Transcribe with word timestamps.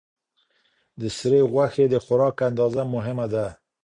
د 0.99 1.01
سرې 1.17 1.41
غوښې 1.51 1.85
د 1.89 1.95
خوراک 2.05 2.37
اندازه 2.49 2.83
مهمه 2.93 3.25
ده. 3.33 3.45